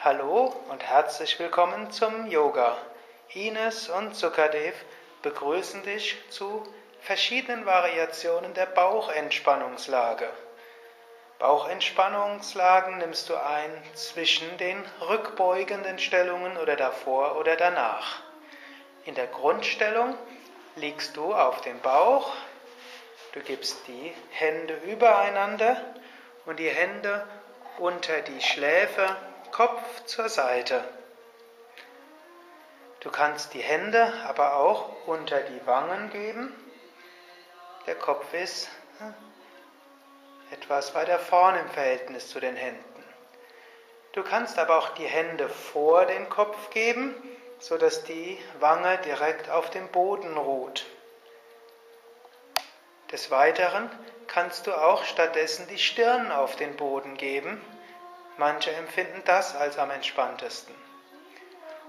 [0.00, 2.76] Hallo und herzlich willkommen zum Yoga.
[3.34, 4.76] Ines und Sukadev
[5.22, 6.62] begrüßen dich zu
[7.00, 10.28] verschiedenen Variationen der Bauchentspannungslage.
[11.40, 18.20] Bauchentspannungslagen nimmst du ein zwischen den rückbeugenden Stellungen oder davor oder danach.
[19.04, 20.16] In der Grundstellung
[20.76, 22.32] liegst du auf dem Bauch,
[23.32, 25.76] du gibst die Hände übereinander
[26.46, 27.26] und die Hände
[27.78, 29.16] unter die Schläfe
[29.50, 30.84] Kopf zur Seite.
[33.00, 36.52] Du kannst die Hände aber auch unter die Wangen geben.
[37.86, 38.68] Der Kopf ist
[38.98, 39.14] hm,
[40.50, 43.04] etwas weiter vorn im Verhältnis zu den Händen.
[44.12, 47.14] Du kannst aber auch die Hände vor den Kopf geben,
[47.58, 50.86] sodass die Wange direkt auf dem Boden ruht.
[53.12, 53.90] Des Weiteren
[54.26, 57.60] kannst du auch stattdessen die Stirn auf den Boden geben
[58.38, 60.74] Manche empfinden das als am entspanntesten.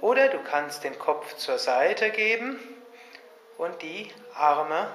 [0.00, 2.58] Oder du kannst den Kopf zur Seite geben
[3.58, 4.88] und die Arme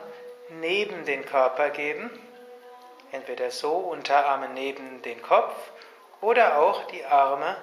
[0.60, 2.10] neben den Körper geben.
[3.12, 5.54] Entweder so Unterarme neben den Kopf
[6.20, 7.56] oder auch die Arme